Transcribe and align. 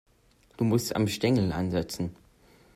Du 0.57 0.63
musst 0.63 0.95
am 0.95 1.07
Stängel 1.07 1.51
ansetzen. 1.51 2.15